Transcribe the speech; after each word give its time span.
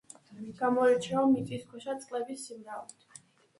გამოირჩევა 0.61 1.27
მიწისქვეშა 1.35 1.97
წყლების 2.01 2.49
სიმრავლით. 2.51 3.09